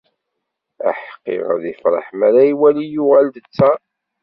Aḥeqqi 0.89 1.37
ad 1.53 1.63
ifreḥ 1.71 2.07
mi 2.17 2.23
ara 2.27 2.41
iwali 2.51 2.85
yuɣal-d 2.87 3.35
ttar. 3.45 3.79